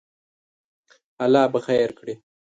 الله 1.23 1.45
به 1.53 1.59
خیر 1.67 1.89
کړی 1.99 2.13